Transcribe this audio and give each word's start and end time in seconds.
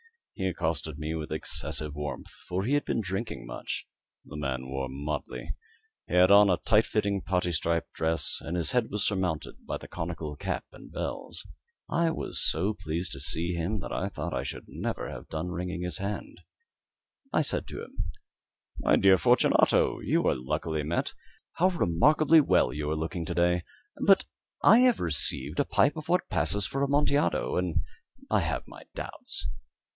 He 0.33 0.47
accosted 0.47 0.97
me 0.97 1.13
with 1.13 1.31
excessive 1.31 1.93
warmth, 1.93 2.31
for 2.47 2.63
he 2.63 2.73
had 2.73 2.83
been 2.85 3.01
drinking 3.01 3.45
much. 3.45 3.85
The 4.25 4.35
man 4.35 4.67
wore 4.67 4.87
motley. 4.89 5.53
He 6.07 6.15
had 6.15 6.31
on 6.31 6.49
a 6.49 6.57
tight 6.57 6.87
fitting 6.87 7.21
parti 7.21 7.51
striped 7.51 7.93
dress, 7.93 8.39
and 8.43 8.57
his 8.57 8.71
head 8.71 8.89
was 8.89 9.05
surmounted 9.05 9.67
by 9.67 9.77
the 9.77 9.87
conical 9.87 10.35
cap 10.35 10.65
and 10.71 10.91
bells. 10.91 11.45
I 11.87 12.09
was 12.09 12.41
so 12.43 12.73
pleased 12.73 13.11
to 13.11 13.19
see 13.19 13.53
him, 13.53 13.79
that 13.81 13.91
I 13.91 14.09
thought 14.09 14.33
I 14.33 14.41
should 14.41 14.65
never 14.67 15.11
have 15.11 15.29
done 15.29 15.49
wringing 15.51 15.83
his 15.83 15.99
hand. 15.99 16.41
I 17.31 17.43
said 17.43 17.67
to 17.67 17.83
him 17.83 18.05
"My 18.79 18.95
dear 18.95 19.19
Fortunato, 19.19 19.99
you 19.99 20.25
are 20.27 20.33
luckily 20.33 20.81
met. 20.81 21.13
How 21.57 21.67
remarkably 21.69 22.41
well 22.41 22.73
you 22.73 22.89
are 22.89 22.95
looking 22.95 23.25
to 23.27 23.35
day! 23.35 23.61
But 24.03 24.25
I 24.63 24.79
have 24.79 24.99
received 24.99 25.59
a 25.59 25.65
pipe 25.65 25.95
of 25.95 26.09
what 26.09 26.27
passes 26.29 26.65
for 26.65 26.81
Amontillado, 26.83 27.55
and 27.57 27.81
I 28.31 28.39
have 28.39 28.63
my 28.67 28.85
doubts." 28.95 29.47